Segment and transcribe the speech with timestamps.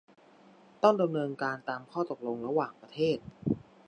[0.83, 3.17] ต้องดำเนินการตามข้อตกลงระหว่างประเทศ